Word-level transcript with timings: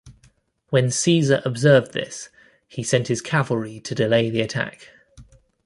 When 0.71 0.89
Caesar 0.89 1.43
observed 1.45 1.91
this, 1.93 2.29
he 2.67 2.81
sent 2.81 3.07
his 3.07 3.21
cavalry 3.21 3.79
to 3.81 3.93
delay 3.93 4.31
the 4.31 4.41
attack. 4.41 4.89